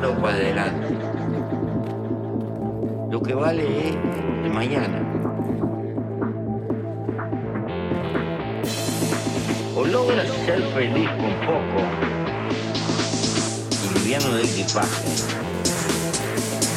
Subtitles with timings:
[0.00, 0.94] para adelante.
[3.10, 3.94] Lo que vale es
[4.44, 5.00] el mañana.
[9.76, 11.82] O logras ser feliz con poco
[13.84, 15.04] y liviano de equipaje,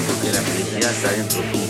[0.07, 1.66] porque la felicidad está dentro tuyo.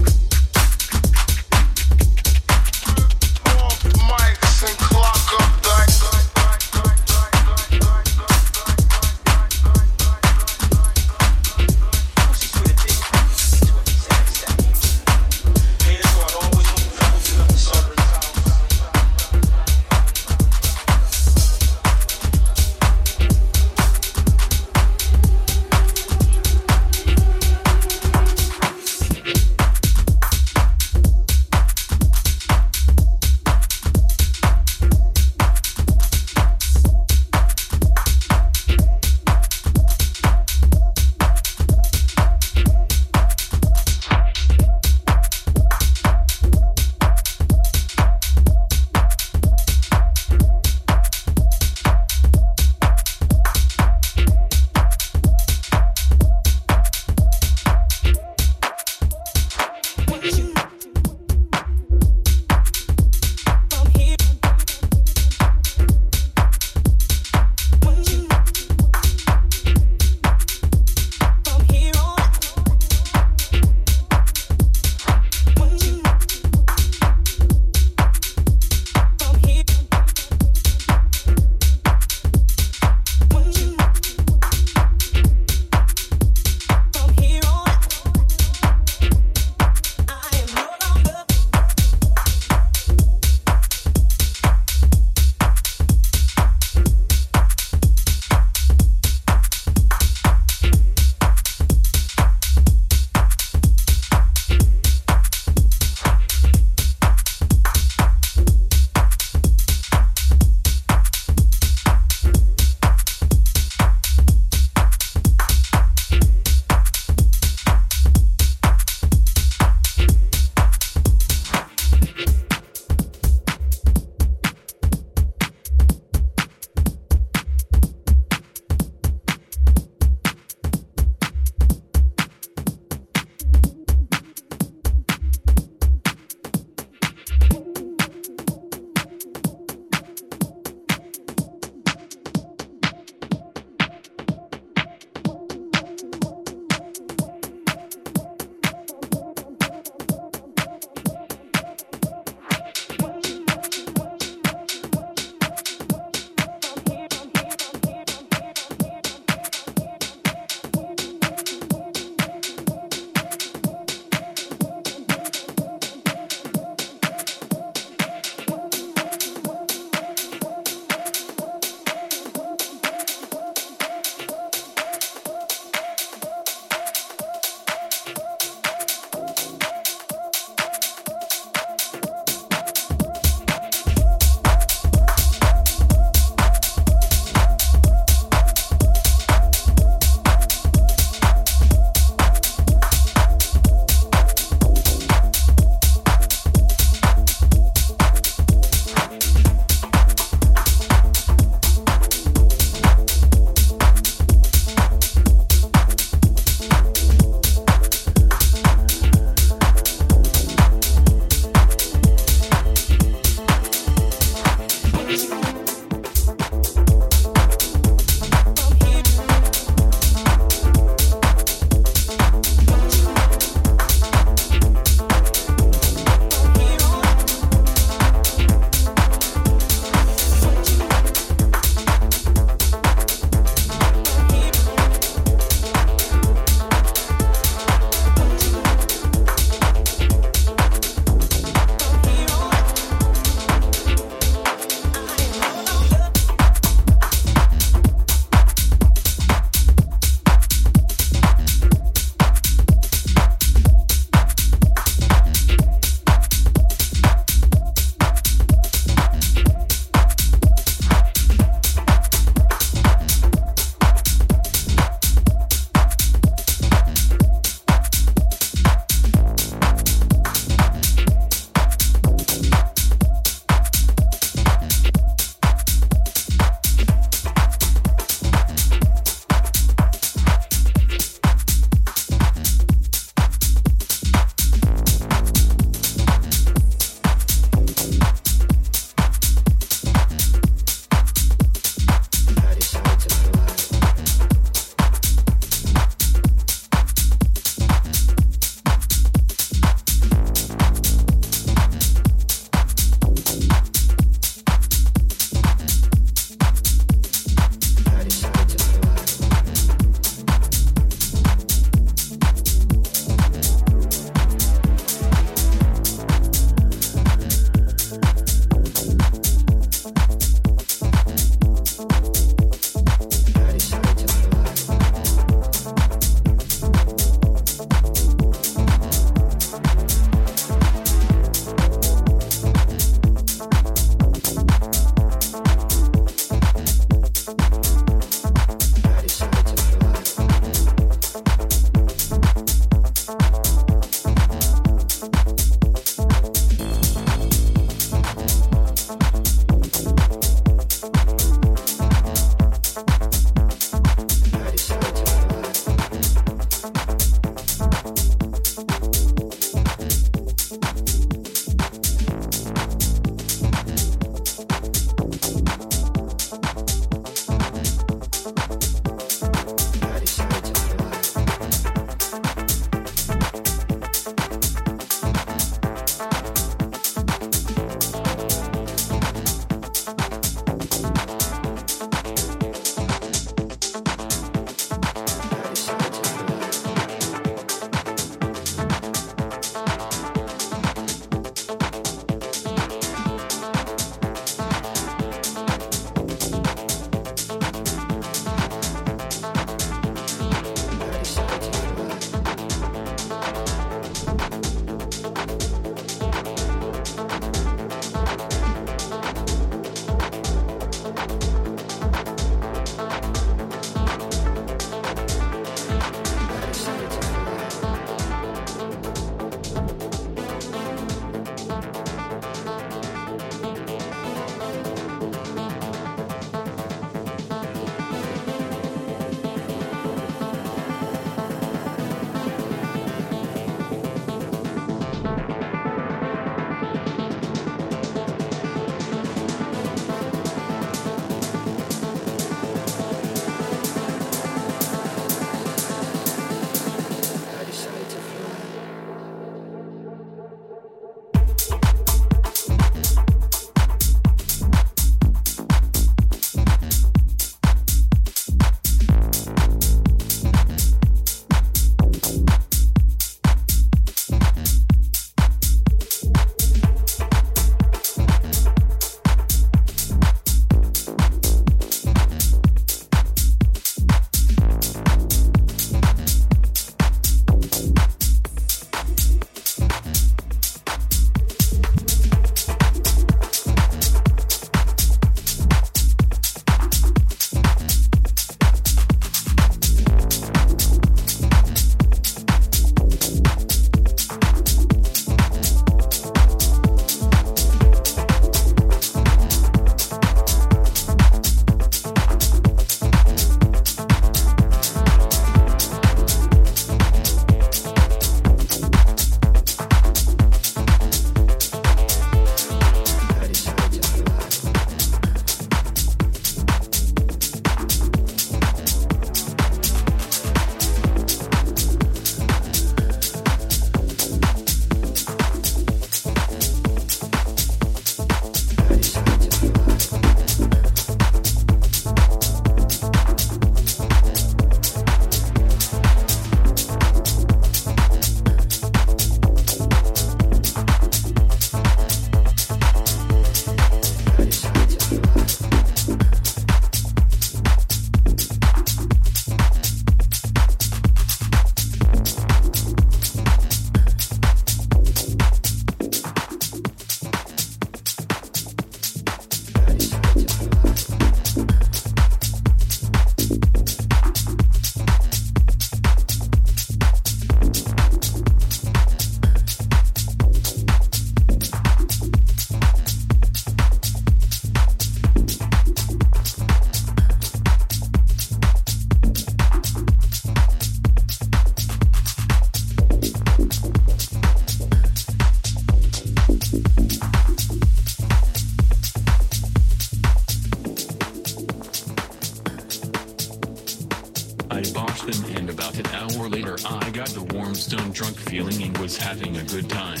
[596.98, 600.00] Got the warm stone drunk feeling and was having a good time.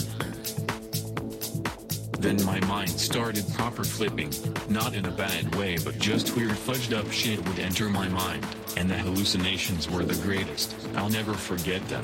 [2.18, 4.32] Then my mind started proper flipping,
[4.68, 8.44] not in a bad way but just weird fudged up shit would enter my mind,
[8.76, 12.02] and the hallucinations were the greatest, I'll never forget them.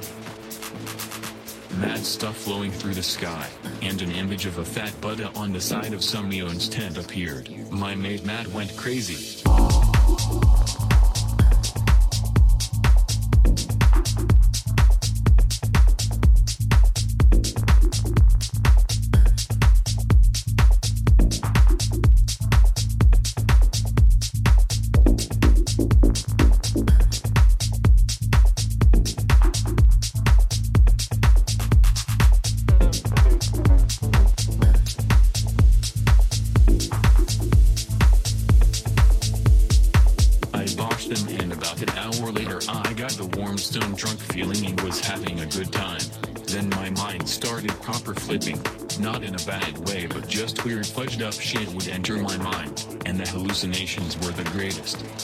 [1.80, 3.48] Mad stuff flowing through the sky,
[3.82, 7.50] and an image of a fat Buddha on the side of some tent appeared.
[7.68, 9.43] My mate Matt went crazy.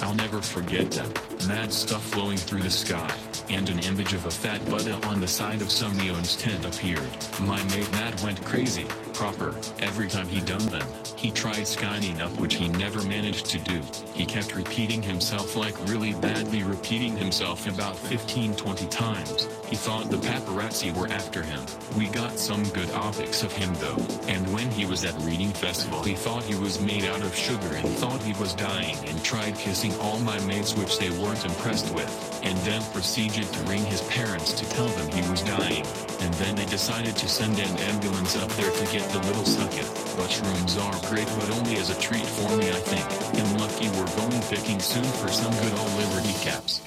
[0.03, 1.12] I'll never forget them.
[1.47, 3.11] Mad stuff flowing through the sky,
[3.49, 7.01] and an image of a fat Buddha on the side of some neon's tent appeared.
[7.41, 10.87] My mate Matt went crazy, proper, every time he done them.
[11.16, 13.81] He tried skying up which he never managed to do.
[14.14, 19.49] He kept repeating himself like really badly repeating himself about 15-20 times.
[19.71, 21.61] He thought the paparazzi were after him.
[21.97, 26.03] We got some good optics of him though, and when he was at reading festival
[26.03, 29.55] he thought he was made out of sugar and thought he was dying and tried
[29.55, 32.11] kissing all my mates which they weren't impressed with,
[32.43, 35.87] and then proceeded to ring his parents to tell them he was dying,
[36.18, 39.87] and then they decided to send an ambulance up there to get the little sucket.
[40.18, 43.07] Mushrooms are great but only as a treat for me I think,
[43.39, 46.83] and lucky we're going picking soon for some good old Liberty caps.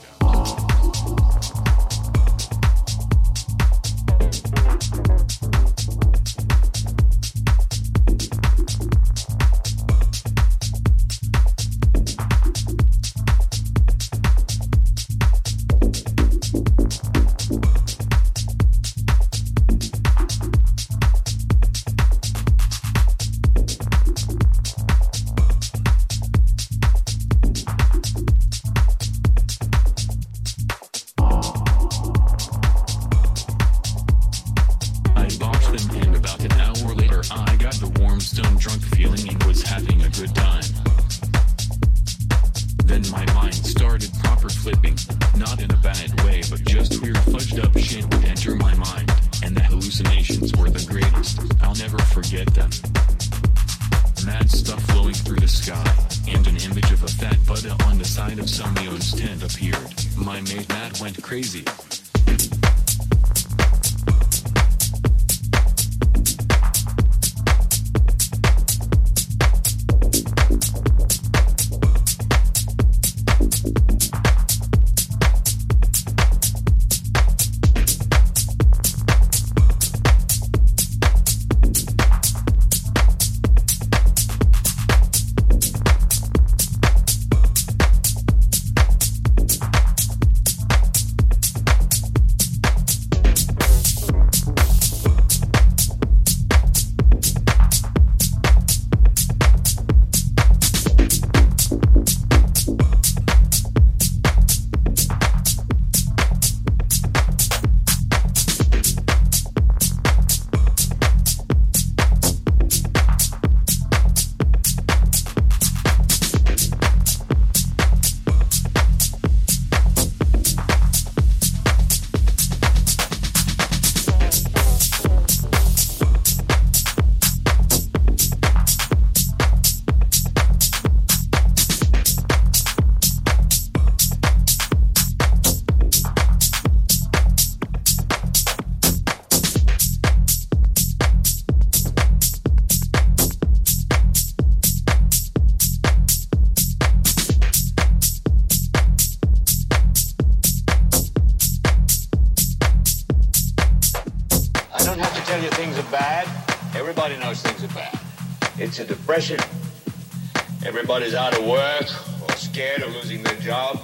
[160.66, 161.84] Everybody's out of work
[162.24, 163.82] or scared of losing their job.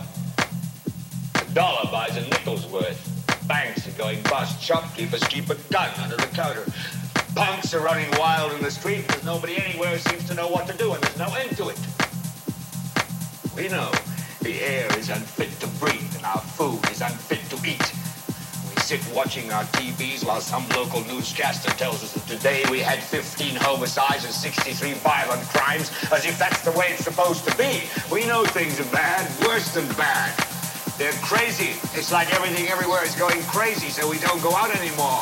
[1.36, 3.06] A dollar buys a nickel's worth.
[3.50, 4.62] Banks are going bust.
[4.64, 6.66] Shopkeepers keep a gun under the counter.
[7.36, 10.78] Punks are running wild in the street because nobody anywhere seems to know what to
[10.78, 11.80] do and there's no end to it.
[13.58, 13.92] We know
[14.42, 16.16] the air is unfit to breathe.
[16.16, 18.09] and our food is unfit to eat.
[18.90, 23.54] Sit watching our TVs while some local newscaster tells us that today we had 15
[23.58, 27.84] homicides and 63 violent crimes, as if that's the way it's supposed to be.
[28.12, 30.34] We know things are bad, worse than bad.
[30.98, 31.78] They're crazy.
[31.94, 35.22] It's like everything everywhere is going crazy, so we don't go out anymore.